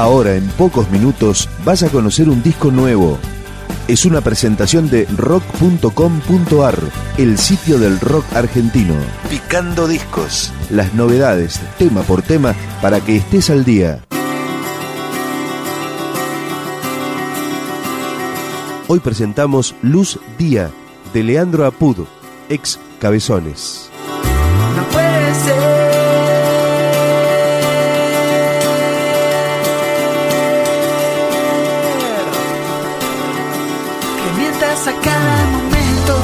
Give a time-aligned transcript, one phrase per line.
[0.00, 3.18] Ahora, en pocos minutos, vas a conocer un disco nuevo.
[3.86, 6.78] Es una presentación de rock.com.ar,
[7.18, 8.94] el sitio del rock argentino.
[9.28, 10.54] Picando discos.
[10.70, 14.00] Las novedades, tema por tema, para que estés al día.
[18.88, 20.70] Hoy presentamos Luz Día,
[21.12, 22.06] de Leandro Apud,
[22.48, 23.90] ex Cabezones.
[24.74, 25.79] No puede ser.
[34.80, 36.14] A cada momento.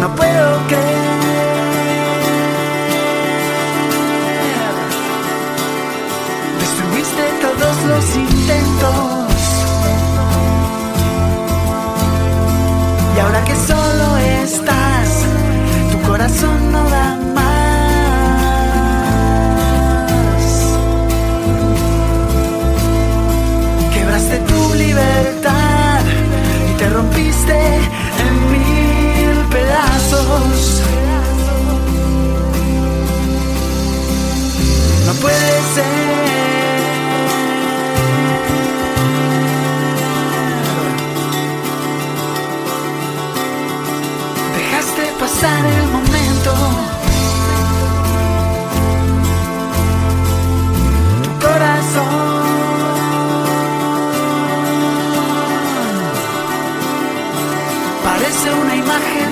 [0.00, 1.10] No puedo creer.
[6.60, 9.40] Destruiste todos los intentos.
[13.16, 15.24] Y ahora que solo estás,
[15.90, 17.19] tu corazón no da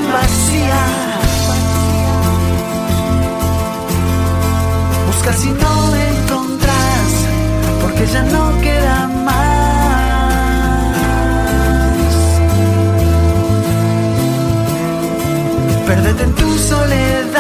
[0.09, 0.83] imagen vacía.
[5.06, 7.11] Buscas y no encontrás,
[7.83, 9.39] porque ya no queda más.
[15.87, 17.38] Perdete en tu soledad,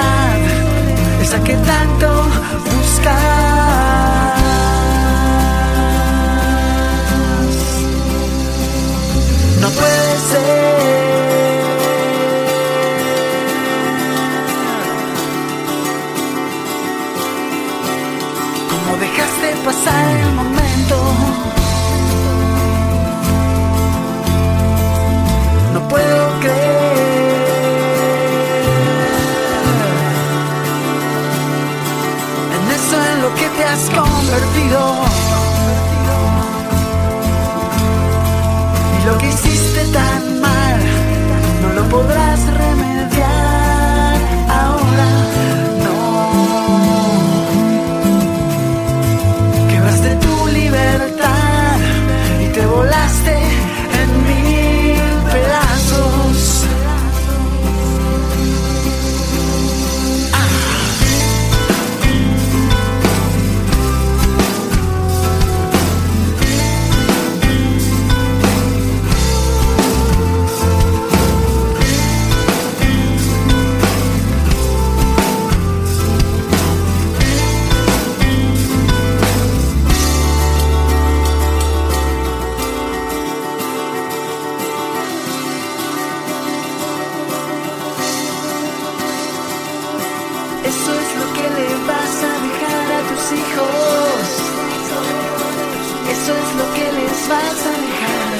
[96.28, 98.34] Eso es lo que les vas a dejar.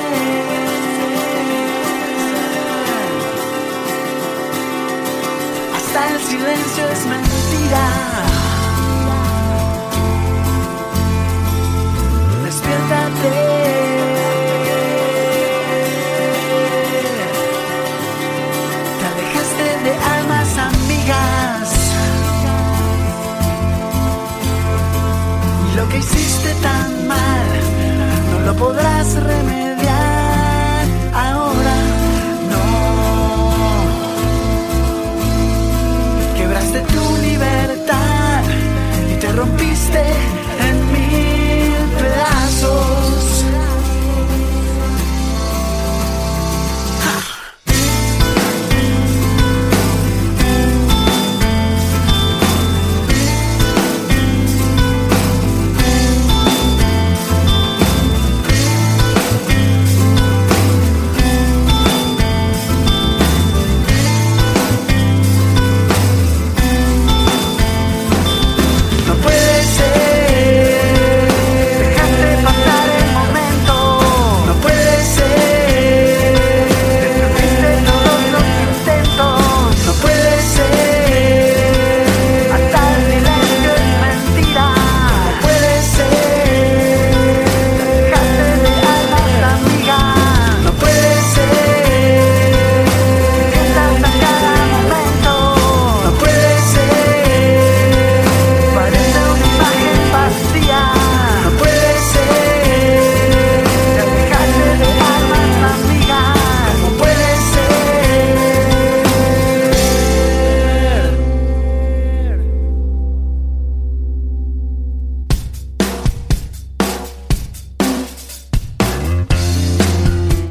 [5.77, 8.46] Hasta el silencio es mentira.
[25.97, 27.47] Hiciste tan mal,
[28.31, 29.66] no lo podrás remediar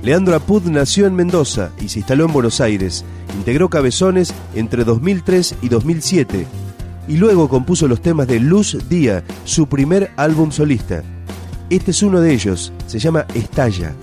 [0.06, 3.04] Leandro Apud nació en Mendoza y se instaló en Buenos Aires.
[3.36, 6.46] Integró Cabezones entre 2003 y 2007
[7.08, 11.02] y luego compuso los temas de Luz Día, su primer álbum solista.
[11.70, 13.94] Este es uno de ellos, se llama Estalla.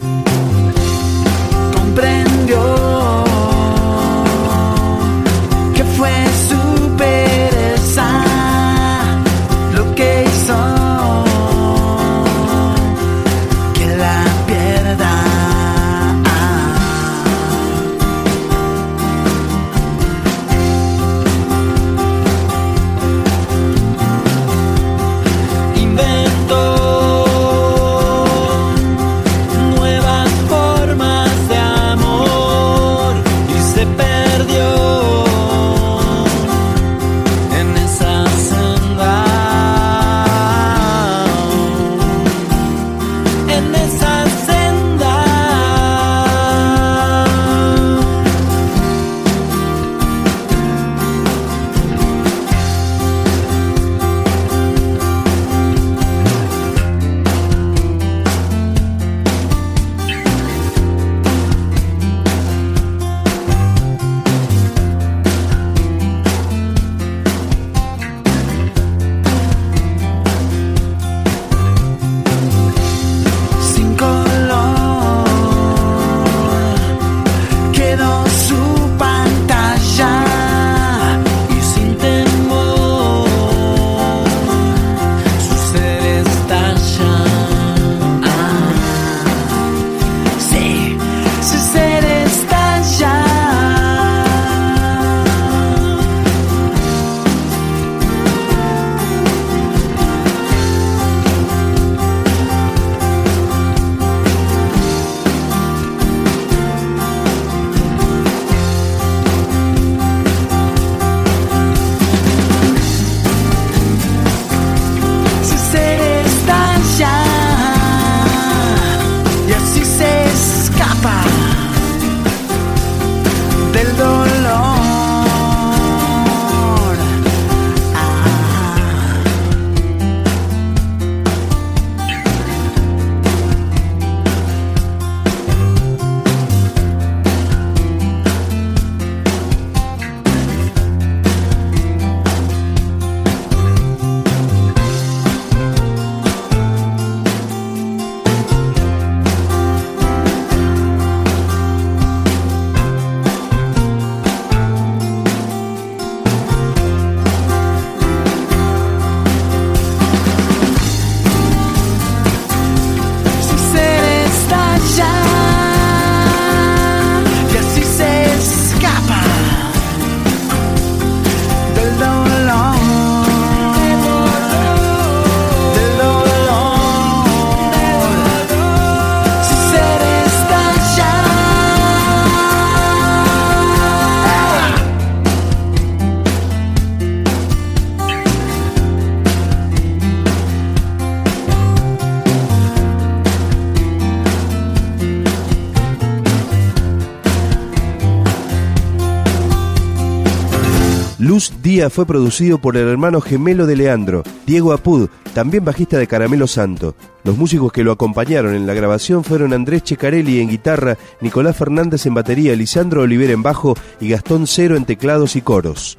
[201.24, 206.06] Luz Día fue producido por el hermano gemelo de Leandro, Diego Apud, también bajista de
[206.06, 206.98] Caramelo Santo.
[207.24, 212.06] Los músicos que lo acompañaron en la grabación fueron Andrés Checarelli en guitarra, Nicolás Fernández
[212.08, 215.98] en batería, Lisandro Oliver en bajo y Gastón Cero en teclados y coros.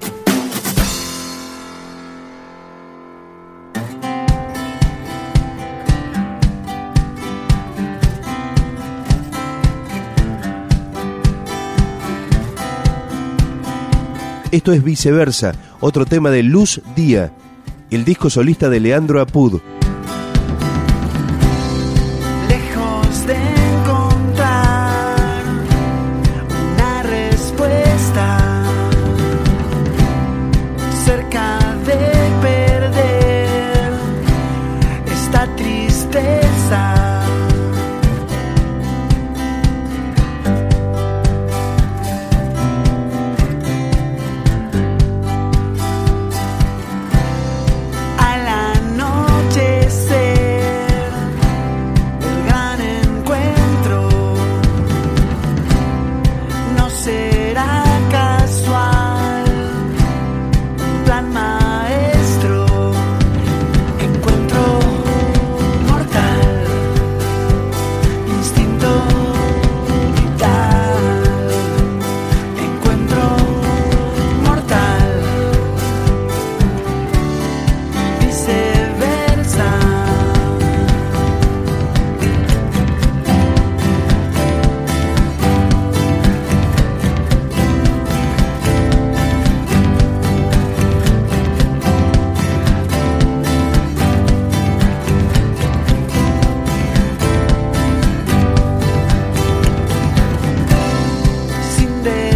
[14.55, 17.33] Esto es Viceversa, otro tema de Luz Día,
[17.91, 19.61] el disco solista de Leandro Apud.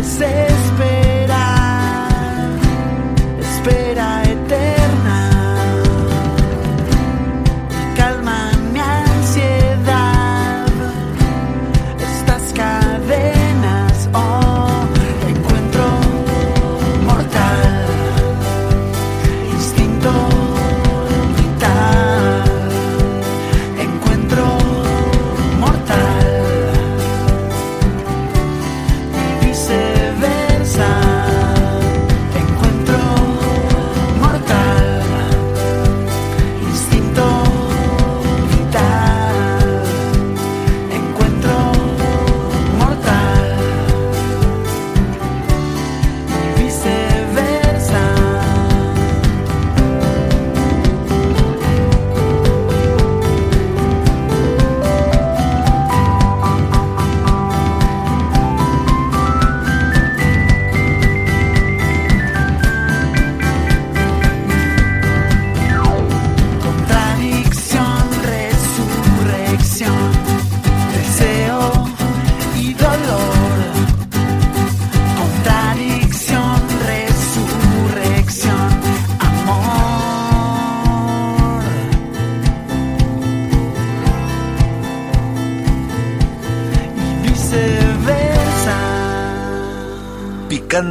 [0.08, 0.57] says